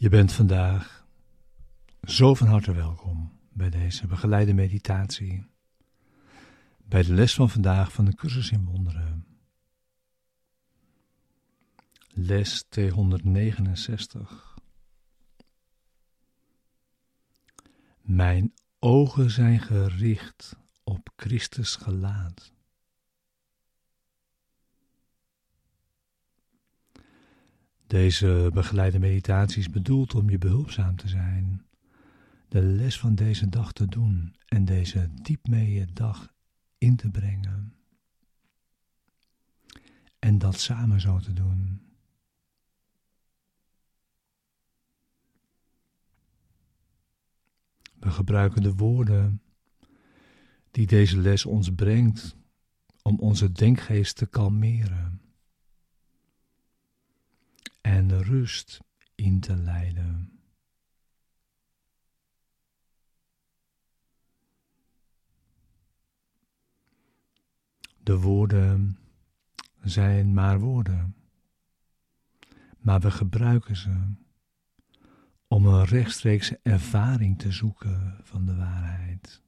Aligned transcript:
Je 0.00 0.08
bent 0.08 0.32
vandaag 0.32 1.06
zo 2.02 2.34
van 2.34 2.46
harte 2.46 2.72
welkom 2.72 3.38
bij 3.52 3.70
deze 3.70 4.06
begeleide 4.06 4.54
meditatie, 4.54 5.46
bij 6.84 7.02
de 7.02 7.14
les 7.14 7.34
van 7.34 7.50
vandaag 7.50 7.92
van 7.92 8.04
de 8.04 8.14
cursus 8.14 8.50
in 8.50 8.64
wonderen. 8.64 9.26
Les 12.08 12.64
269. 12.68 14.58
Mijn 18.00 18.54
ogen 18.78 19.30
zijn 19.30 19.60
gericht 19.60 20.56
op 20.84 21.12
Christus 21.16 21.76
gelaat. 21.76 22.52
Deze 27.88 28.50
begeleide 28.52 28.98
meditatie 28.98 29.58
is 29.58 29.70
bedoeld 29.70 30.14
om 30.14 30.30
je 30.30 30.38
behulpzaam 30.38 30.96
te 30.96 31.08
zijn, 31.08 31.66
de 32.48 32.62
les 32.62 32.98
van 32.98 33.14
deze 33.14 33.48
dag 33.48 33.72
te 33.72 33.86
doen 33.86 34.36
en 34.46 34.64
deze 34.64 35.10
diep 35.22 35.46
mee 35.46 35.72
je 35.72 35.86
dag 35.92 36.34
in 36.78 36.96
te 36.96 37.10
brengen. 37.10 37.74
En 40.18 40.38
dat 40.38 40.60
samen 40.60 41.00
zo 41.00 41.18
te 41.18 41.32
doen. 41.32 41.80
We 47.98 48.10
gebruiken 48.10 48.62
de 48.62 48.74
woorden 48.74 49.42
die 50.70 50.86
deze 50.86 51.18
les 51.18 51.46
ons 51.46 51.74
brengt 51.74 52.36
om 53.02 53.18
onze 53.18 53.52
denkgeest 53.52 54.16
te 54.16 54.26
kalmeren 54.26 55.27
en 57.88 58.22
rust 58.22 58.80
in 59.14 59.40
te 59.40 59.56
leiden. 59.56 60.40
De 68.02 68.18
woorden 68.18 68.98
zijn 69.82 70.34
maar 70.34 70.60
woorden, 70.60 71.16
maar 72.78 73.00
we 73.00 73.10
gebruiken 73.10 73.76
ze 73.76 74.14
om 75.46 75.66
een 75.66 75.84
rechtstreekse 75.84 76.60
ervaring 76.62 77.38
te 77.38 77.52
zoeken 77.52 78.18
van 78.22 78.46
de 78.46 78.56
waarheid. 78.56 79.42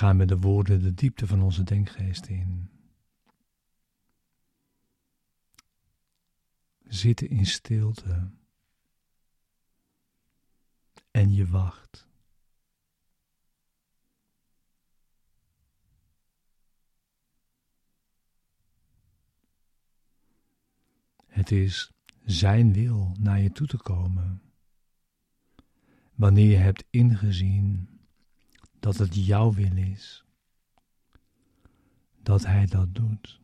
Gaan 0.00 0.16
met 0.16 0.28
de 0.28 0.38
woorden 0.38 0.82
de 0.82 0.94
diepte 0.94 1.26
van 1.26 1.42
onze 1.42 1.62
denkgeest 1.62 2.26
in. 2.26 2.70
Zitten 6.82 7.28
in 7.28 7.46
stilte. 7.46 8.30
En 11.10 11.32
je 11.32 11.46
wacht. 11.46 12.08
Het 21.26 21.50
is 21.50 21.92
Zijn 22.24 22.72
wil 22.72 23.16
naar 23.18 23.40
je 23.40 23.52
toe 23.52 23.66
te 23.66 23.76
komen. 23.76 24.42
Wanneer 26.14 26.50
je 26.50 26.56
hebt 26.56 26.84
ingezien 26.90 27.99
dat 28.80 28.96
het 28.96 29.26
jouw 29.26 29.52
wil 29.52 29.76
is, 29.76 30.24
dat 32.22 32.44
Hij 32.44 32.66
dat 32.66 32.94
doet. 32.94 33.40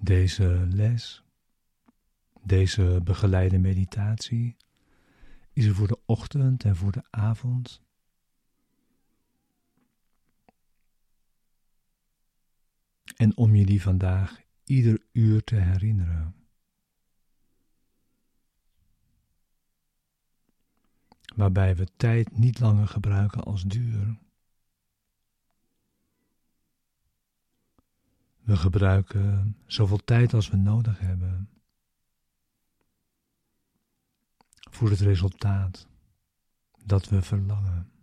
Deze 0.00 0.66
les, 0.70 1.22
deze 2.42 3.00
begeleide 3.04 3.58
meditatie, 3.58 4.56
is 5.52 5.64
er 5.64 5.74
voor 5.74 5.88
de 5.88 6.00
ochtend 6.06 6.64
en 6.64 6.76
voor 6.76 6.92
de 6.92 7.02
avond 7.10 7.82
en 13.18 13.36
om 13.36 13.54
je 13.54 13.66
die 13.66 13.82
vandaag 13.82 14.40
ieder 14.64 15.06
uur 15.12 15.44
te 15.44 15.54
herinneren. 15.54 16.34
Waarbij 21.36 21.76
we 21.76 21.86
tijd 21.96 22.38
niet 22.38 22.58
langer 22.58 22.88
gebruiken 22.88 23.42
als 23.42 23.62
duur. 23.62 24.18
We 28.40 28.56
gebruiken 28.56 29.56
zoveel 29.66 30.04
tijd 30.04 30.34
als 30.34 30.48
we 30.48 30.56
nodig 30.56 30.98
hebben 30.98 31.50
voor 34.70 34.90
het 34.90 35.00
resultaat 35.00 35.88
dat 36.84 37.08
we 37.08 37.22
verlangen. 37.22 37.97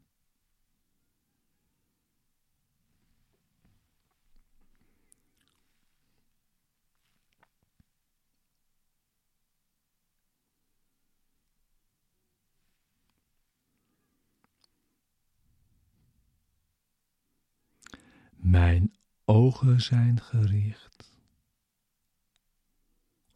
Mijn 18.45 18.95
ogen 19.23 19.81
zijn 19.81 20.21
gericht 20.21 21.17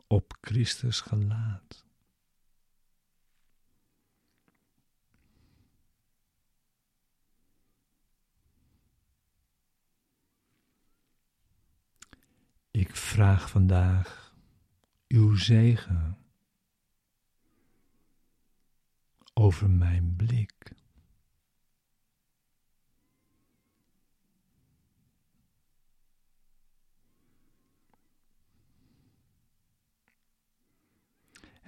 op 0.07 0.37
Christus 0.41 1.01
gelaat. 1.01 1.85
Ik 12.71 12.95
vraag 12.95 13.49
vandaag 13.49 14.35
uw 15.07 15.35
zegen 15.35 16.17
over 19.33 19.69
mijn 19.69 20.15
blik. 20.15 20.71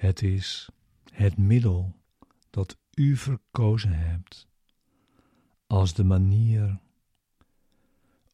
Het 0.02 0.22
is 0.22 0.70
het 1.12 1.38
middel 1.38 1.96
dat 2.50 2.78
u 2.96 3.16
verkozen 3.16 3.94
hebt 3.94 4.48
als 5.68 5.94
de 5.94 6.04
manier 6.04 6.80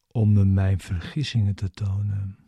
om 0.06 0.32
me 0.32 0.44
mijn 0.44 0.80
vergissingen 0.80 1.54
te 1.54 1.70
tonen 1.70 2.38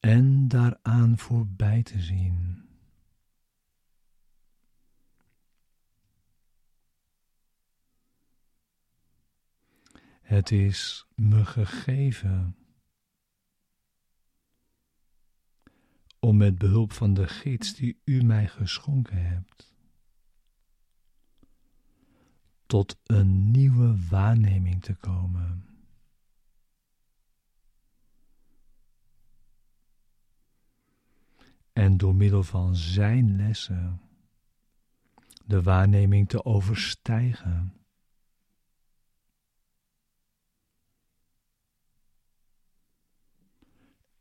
en 0.00 0.48
daaraan 0.48 1.18
voorbij 1.18 1.82
te 1.82 2.00
zien. 2.00 2.68
Het 10.22 10.50
is 10.50 11.06
me 11.14 11.44
gegeven 11.44 12.56
om 16.24 16.36
met 16.36 16.58
behulp 16.58 16.92
van 16.92 17.14
de 17.14 17.28
gids 17.28 17.74
die 17.74 18.00
u 18.04 18.22
mij 18.22 18.48
geschonken 18.48 19.26
hebt, 19.26 19.74
tot 22.66 22.98
een 23.06 23.50
nieuwe 23.50 24.08
waarneming 24.08 24.82
te 24.82 24.94
komen. 24.94 25.66
En 31.72 31.96
door 31.96 32.14
middel 32.14 32.42
van 32.42 32.76
zijn 32.76 33.36
lessen 33.36 34.00
de 35.44 35.62
waarneming 35.62 36.28
te 36.28 36.44
overstijgen. 36.44 37.81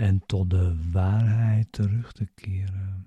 en 0.01 0.25
tot 0.25 0.49
de 0.49 0.91
waarheid 0.91 1.71
terug 1.71 2.11
te 2.11 2.25
keren. 2.25 3.05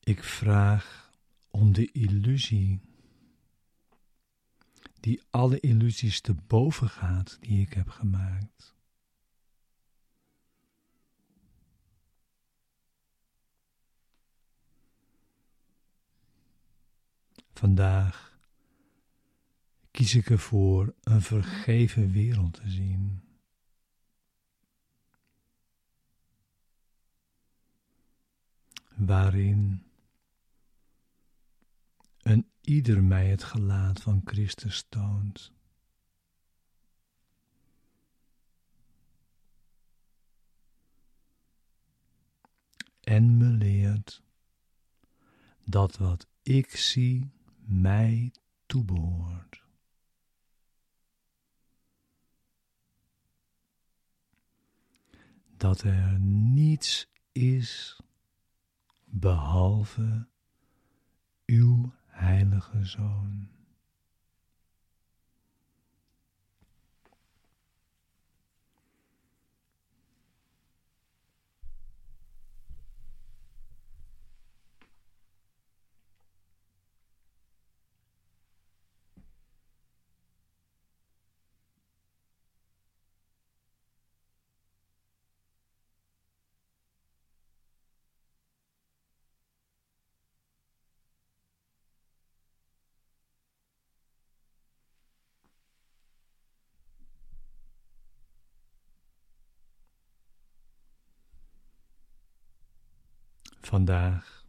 Ik 0.00 0.22
vraag 0.22 1.12
om 1.50 1.72
de 1.72 1.92
illusie 1.92 2.80
die 5.00 5.22
alle 5.30 5.60
illusies 5.60 6.20
te 6.20 6.34
boven 6.34 6.88
gaat 6.88 7.36
die 7.40 7.60
ik 7.60 7.72
heb 7.72 7.88
gemaakt. 7.88 8.74
Vandaag 17.64 18.38
kies 19.90 20.14
ik 20.14 20.30
ervoor 20.30 20.94
een 21.02 21.22
vergeven 21.22 22.12
wereld 22.12 22.54
te 22.54 22.68
zien. 22.70 23.22
Waarin 28.96 29.84
een 32.18 32.50
ieder 32.60 33.02
mij 33.02 33.28
het 33.28 33.42
gelaat 33.42 34.02
van 34.02 34.22
Christus 34.24 34.86
toont. 34.88 35.52
En 43.00 43.36
me 43.36 43.46
leert 43.46 44.22
dat 45.64 45.96
wat 45.96 46.26
ik 46.42 46.76
zie 46.76 47.33
mij 47.64 48.32
toebehoort. 48.66 49.62
Dat 55.56 55.82
er 55.82 56.18
niets 56.20 57.10
is 57.32 58.00
behalve 59.04 60.26
uw 61.46 61.92
heilige 62.06 62.84
Zoon. 62.84 63.48
Vandaag 103.74 104.46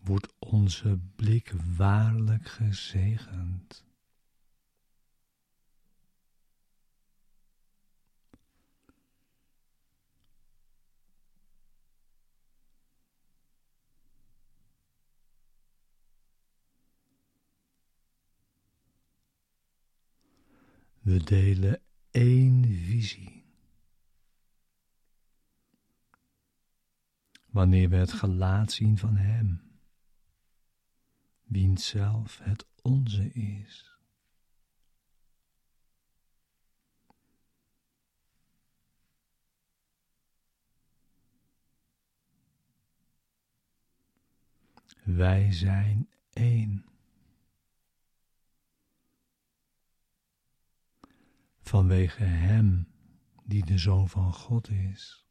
wordt 0.00 0.34
onze 0.38 0.98
blik 1.16 1.52
waarlijk 1.76 2.48
gezegend. 2.48 3.84
We 21.00 21.24
delen 21.24 21.80
één 22.10 22.64
visie. 22.64 23.35
Wanneer 27.56 27.88
we 27.88 27.96
het 27.96 28.12
gelaat 28.12 28.72
zien 28.72 28.98
van 28.98 29.16
Hem, 29.16 29.62
wiens 31.42 31.86
zelf 31.86 32.38
het 32.42 32.66
onze 32.82 33.32
is. 33.32 33.98
Wij 45.04 45.52
zijn 45.52 46.08
één. 46.32 46.84
Vanwege 51.60 52.24
Hem 52.24 52.88
die 53.44 53.64
de 53.64 53.78
Zoon 53.78 54.08
van 54.08 54.32
God 54.32 54.68
is. 54.68 55.25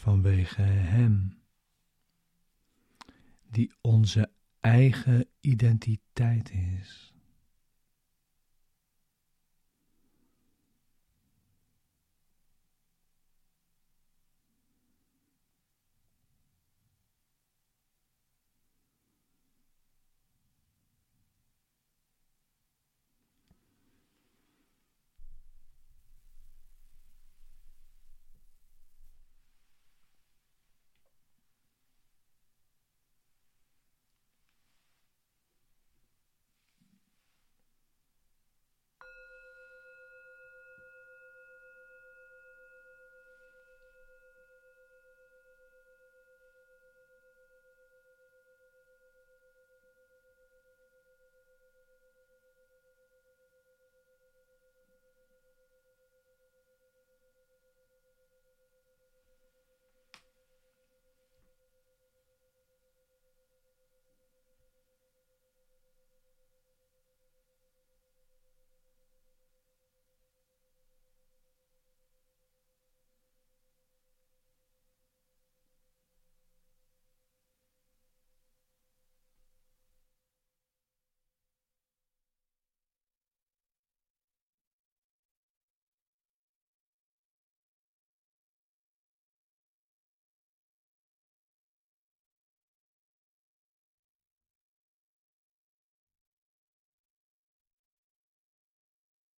Vanwege 0.00 0.62
Hem, 0.62 1.38
die 3.50 3.72
onze 3.80 4.30
eigen 4.60 5.28
identiteit 5.40 6.50
is. 6.50 7.09